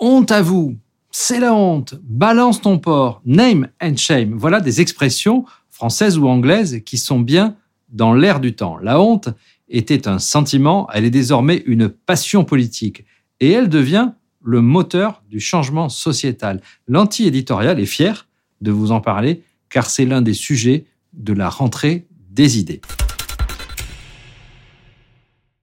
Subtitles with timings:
[0.00, 0.76] Honte à vous,
[1.10, 4.34] c'est la honte, balance ton porc, name and shame.
[4.36, 7.56] Voilà des expressions françaises ou anglaises qui sont bien
[7.88, 8.78] dans l'air du temps.
[8.78, 9.28] La honte
[9.68, 13.04] était un sentiment, elle est désormais une passion politique
[13.40, 16.60] et elle devient le moteur du changement sociétal.
[16.86, 18.26] L'anti-éditorial est fier
[18.60, 22.80] de vous en parler car c'est l'un des sujets de la rentrée des idées.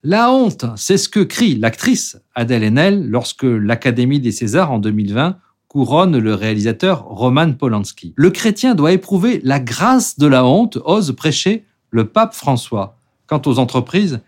[0.08, 5.40] La honte, c'est ce que crie l'actrice Adèle Haenel lorsque l'Académie des Césars en 2020
[5.68, 8.14] couronne le réalisateur Roman Polanski.
[8.16, 13.00] Le chrétien doit éprouver la grâce de la honte, ose prêcher le pape François.
[13.26, 14.20] Quant aux entreprises,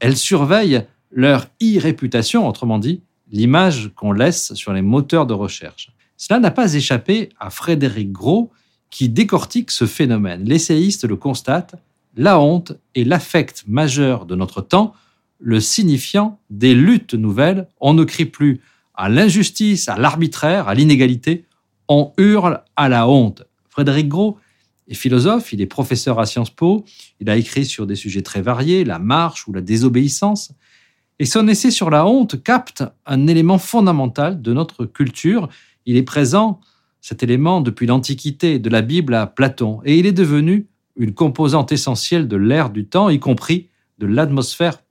[0.00, 5.92] elles surveillent leur e-réputation, autrement dit, l'image qu'on laisse sur les moteurs de recherche.
[6.18, 8.50] Cela n'a pas échappé à Frédéric Gros,
[8.90, 10.44] qui décortique ce phénomène.
[10.44, 11.74] L'essayiste le constate,
[12.18, 14.92] la honte est l'affect majeur de notre temps,
[15.42, 17.68] le signifiant des luttes nouvelles.
[17.80, 18.60] On ne crie plus
[18.94, 21.44] à l'injustice, à l'arbitraire, à l'inégalité,
[21.88, 23.42] on hurle à la honte.
[23.68, 24.38] Frédéric Gros
[24.88, 26.84] est philosophe, il est professeur à Sciences Po,
[27.20, 30.52] il a écrit sur des sujets très variés, la marche ou la désobéissance,
[31.18, 35.48] et son essai sur la honte capte un élément fondamental de notre culture.
[35.86, 36.60] Il est présent,
[37.00, 40.66] cet élément, depuis l'Antiquité, de la Bible à Platon, et il est devenu
[40.96, 44.82] une composante essentielle de l'ère du temps, y compris de l'atmosphère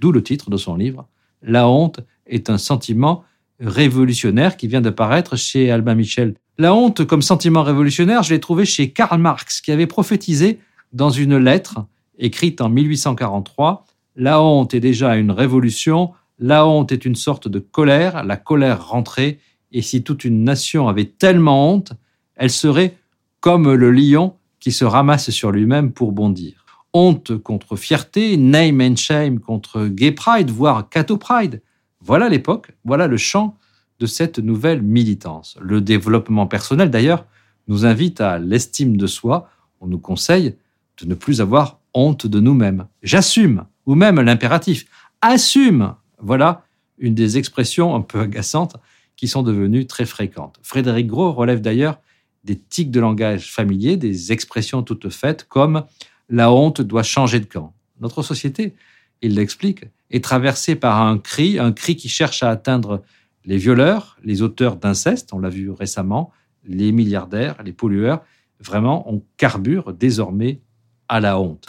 [0.00, 1.06] d'où le titre de son livre.
[1.42, 3.24] La honte est un sentiment
[3.60, 6.34] révolutionnaire qui vient de paraître chez Albin Michel.
[6.58, 10.58] La honte comme sentiment révolutionnaire, je l'ai trouvé chez Karl Marx, qui avait prophétisé
[10.92, 11.84] dans une lettre
[12.18, 13.84] écrite en 1843
[14.16, 18.88] La honte est déjà une révolution, la honte est une sorte de colère, la colère
[18.88, 19.38] rentrée,
[19.72, 21.92] et si toute une nation avait tellement honte,
[22.36, 22.96] elle serait
[23.40, 26.63] comme le lion qui se ramasse sur lui-même pour bondir
[26.94, 31.60] honte contre fierté, name and shame contre gay pride, voire catho pride.
[32.00, 33.58] Voilà l'époque, voilà le champ
[33.98, 35.58] de cette nouvelle militance.
[35.60, 37.26] Le développement personnel, d'ailleurs,
[37.68, 39.48] nous invite à l'estime de soi.
[39.80, 40.56] On nous conseille
[41.00, 42.86] de ne plus avoir honte de nous-mêmes.
[43.02, 44.86] J'assume, ou même l'impératif,
[45.20, 45.94] assume.
[46.18, 46.64] Voilà
[46.98, 48.76] une des expressions un peu agaçantes
[49.16, 50.58] qui sont devenues très fréquentes.
[50.62, 51.98] Frédéric Gros relève d'ailleurs
[52.44, 55.84] des tics de langage familiers, des expressions toutes faites comme
[56.28, 57.74] la honte doit changer de camp.
[58.00, 58.74] Notre société,
[59.22, 63.02] il l'explique, est traversée par un cri, un cri qui cherche à atteindre
[63.44, 66.32] les violeurs, les auteurs d'inceste, on l'a vu récemment,
[66.64, 68.22] les milliardaires, les pollueurs.
[68.58, 70.60] Vraiment, on carbure désormais
[71.08, 71.66] à la honte.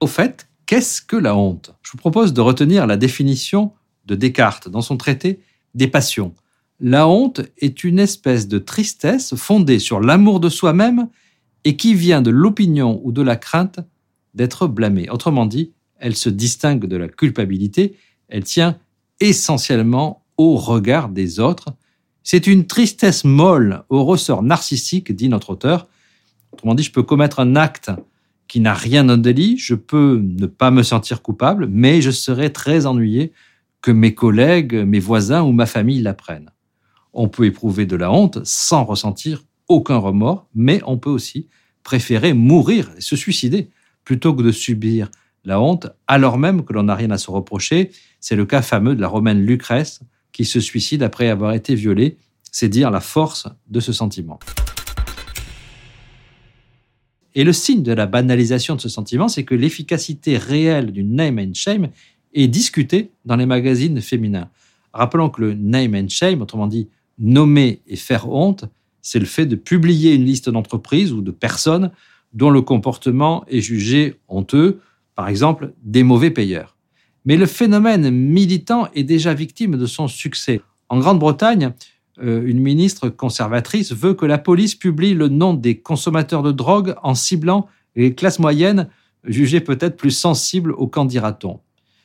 [0.00, 1.74] Au fait, qu'est-ce que la honte?
[1.82, 3.72] Je vous propose de retenir la définition
[4.06, 5.40] de Descartes dans son traité
[5.74, 6.34] des passions.
[6.80, 11.08] La honte est une espèce de tristesse fondée sur l'amour de soi-même
[11.64, 13.80] et qui vient de l'opinion ou de la crainte
[14.34, 15.10] d'être blâmé.
[15.10, 17.96] Autrement dit, elle se distingue de la culpabilité,
[18.28, 18.78] elle tient
[19.20, 21.74] essentiellement au regard des autres.
[22.22, 25.88] C'est une tristesse molle au ressort narcissique, dit notre auteur.
[26.52, 27.90] Autrement dit, je peux commettre un acte
[28.46, 32.52] qui n'a rien d'un délit, je peux ne pas me sentir coupable, mais je serai
[32.52, 33.32] très ennuyé
[33.82, 36.50] que mes collègues, mes voisins ou ma famille l'apprennent.
[37.12, 41.48] On peut éprouver de la honte sans ressentir aucun remords, mais on peut aussi
[41.82, 43.70] préférer mourir et se suicider
[44.04, 45.10] plutôt que de subir
[45.44, 47.90] la honte, alors même que l'on n'a rien à se reprocher.
[48.20, 50.00] C'est le cas fameux de la romaine Lucrèce
[50.32, 52.16] qui se suicide après avoir été violée.
[52.50, 54.38] C'est dire la force de ce sentiment.
[57.34, 61.38] Et le signe de la banalisation de ce sentiment, c'est que l'efficacité réelle du name
[61.38, 61.88] and shame
[62.34, 64.50] est discutée dans les magazines féminins.
[64.92, 68.64] Rappelons que le name and shame, autrement dit nommer et faire honte,
[69.08, 71.90] c'est le fait de publier une liste d'entreprises ou de personnes
[72.34, 74.80] dont le comportement est jugé honteux,
[75.14, 76.76] par exemple des mauvais payeurs.
[77.24, 80.60] Mais le phénomène militant est déjà victime de son succès.
[80.90, 81.72] En Grande-Bretagne,
[82.22, 86.94] euh, une ministre conservatrice veut que la police publie le nom des consommateurs de drogue
[87.02, 88.88] en ciblant les classes moyennes
[89.24, 91.60] jugées peut-être plus sensibles au candidaton.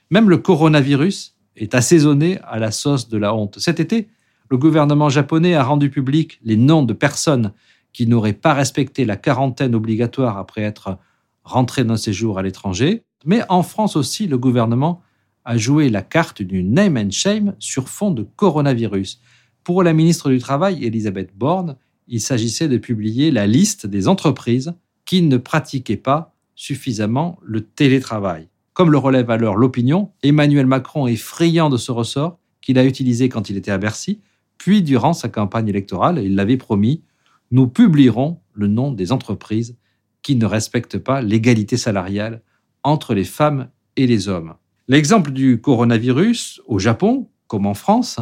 [0.09, 3.59] Même le coronavirus est assaisonné à la sauce de la honte.
[3.59, 4.07] Cet été,
[4.49, 7.53] le gouvernement japonais a rendu public les noms de personnes
[7.91, 10.97] qui n'auraient pas respecté la quarantaine obligatoire après être
[11.43, 13.03] rentrées d'un séjour à l'étranger.
[13.25, 15.01] Mais en France aussi, le gouvernement
[15.45, 19.21] a joué la carte du name and shame sur fond de coronavirus.
[19.63, 24.73] Pour la ministre du Travail, Elisabeth Borne, il s'agissait de publier la liste des entreprises
[25.05, 28.49] qui ne pratiquaient pas suffisamment le télétravail.
[28.73, 33.29] Comme le relève alors l'opinion, Emmanuel Macron est friand de ce ressort qu'il a utilisé
[33.29, 34.19] quand il était à Bercy
[34.63, 37.03] puis, durant sa campagne électorale, il l'avait promis,
[37.51, 39.75] nous publierons le nom des entreprises
[40.21, 42.41] qui ne respectent pas l'égalité salariale
[42.81, 43.67] entre les femmes
[43.97, 44.53] et les hommes.
[44.87, 48.21] L'exemple du coronavirus au Japon, comme en France,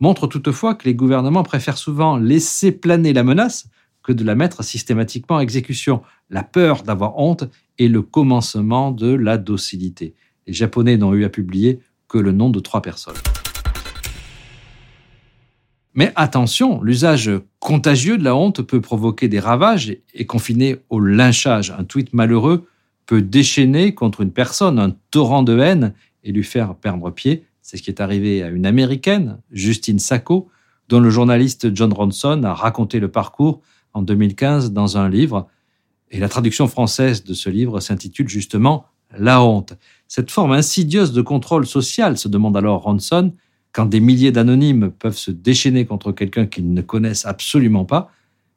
[0.00, 3.68] montre toutefois que les gouvernements préfèrent souvent laisser planer la menace
[4.02, 6.00] que de la mettre systématiquement à exécution.
[6.30, 7.44] La peur d'avoir honte
[7.78, 10.14] est le commencement de la docilité.
[10.46, 13.20] Les Japonais n'ont eu à publier que le nom de trois personnes.
[15.94, 17.30] Mais attention, l'usage
[17.60, 21.70] contagieux de la honte peut provoquer des ravages et confiner au lynchage.
[21.70, 22.66] Un tweet malheureux
[23.06, 25.94] peut déchaîner contre une personne un torrent de haine
[26.24, 27.44] et lui faire perdre pied.
[27.62, 30.48] C'est ce qui est arrivé à une américaine, Justine Sacco,
[30.88, 33.60] dont le journaliste John Ronson a raconté le parcours
[33.92, 35.46] en 2015 dans un livre.
[36.10, 38.86] Et la traduction française de ce livre s'intitule justement
[39.16, 39.74] La honte.
[40.08, 43.32] Cette forme insidieuse de contrôle social, se demande alors Ronson,
[43.74, 48.12] quand des milliers d'anonymes peuvent se déchaîner contre quelqu'un qu'ils ne connaissent absolument pas,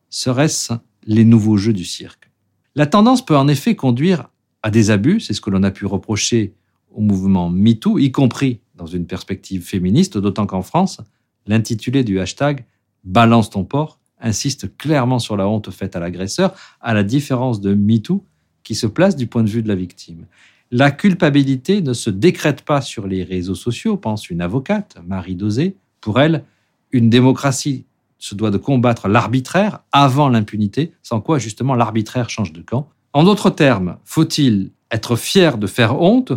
[0.09, 0.73] serait-ce
[1.05, 2.29] les nouveaux jeux du cirque?
[2.75, 4.29] La tendance peut en effet conduire
[4.61, 6.53] à des abus, c'est ce que l'on a pu reprocher
[6.91, 11.01] au mouvement MeToo, y compris dans une perspective féministe, d'autant qu'en France,
[11.47, 12.65] l'intitulé du hashtag
[13.03, 17.73] Balance ton porc insiste clairement sur la honte faite à l'agresseur, à la différence de
[17.73, 18.23] MeToo,
[18.63, 20.25] qui se place du point de vue de la victime.
[20.71, 25.77] La culpabilité ne se décrète pas sur les réseaux sociaux, pense une avocate, Marie Dosé.
[26.01, 26.43] Pour elle,
[26.91, 27.85] une démocratie
[28.17, 32.89] se doit de combattre l'arbitraire avant l'impunité, sans quoi justement l'arbitraire change de camp.
[33.13, 36.33] En d'autres termes, faut-il être fier de faire honte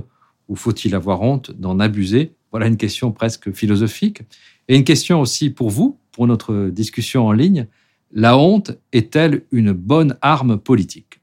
[0.48, 2.34] ou faut-il avoir honte d'en abuser?
[2.52, 4.22] Voilà une question presque philosophique.
[4.68, 7.66] Et une question aussi pour vous, pour notre discussion en ligne.
[8.12, 11.20] La honte est-elle une bonne arme politique?